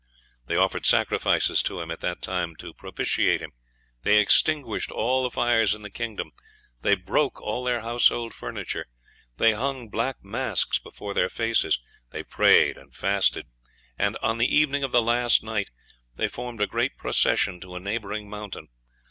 They 0.47 0.55
offered 0.55 0.87
sacrifices 0.87 1.61
to 1.61 1.79
him 1.79 1.91
at 1.91 1.99
that 1.99 2.23
time 2.23 2.55
to 2.55 2.73
propitiate 2.73 3.39
him; 3.39 3.51
they 4.01 4.17
extinguished 4.17 4.89
all 4.89 5.21
the 5.21 5.29
fires 5.29 5.75
in 5.75 5.83
the 5.83 5.91
kingdom; 5.91 6.31
they 6.81 6.95
broke 6.95 7.39
all 7.39 7.63
their 7.63 7.81
household 7.81 8.33
furniture; 8.33 8.87
they 9.37 9.51
bung 9.53 9.89
black 9.89 10.15
masks 10.23 10.79
before 10.79 11.13
their 11.13 11.29
faces; 11.29 11.79
they 12.09 12.23
prayed 12.23 12.79
and 12.79 12.95
fasted; 12.95 13.45
and 13.95 14.17
on 14.23 14.39
the 14.39 14.47
evening 14.55 14.83
of 14.83 14.91
the 14.91 15.03
last 15.03 15.43
night 15.43 15.69
they 16.15 16.27
formed 16.27 16.61
a 16.61 16.65
great 16.65 16.97
procession 16.97 17.59
to 17.61 17.75
a 17.75 17.79
neighboring 17.79 18.27
mountain. 18.27 18.69